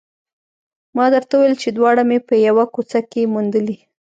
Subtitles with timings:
[0.97, 3.77] ما درته وویل چې دواړه مې په یوه کوڅه کې موندلي